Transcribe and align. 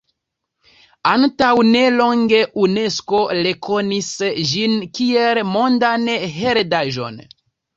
Antaŭ 1.09 1.49
nelonge 1.67 2.39
Unesko 2.63 3.21
rekonis 3.41 4.09
ĝin 4.53 4.75
kiel 5.01 5.45
Mondan 5.53 6.09
Heredaĵon. 6.41 7.23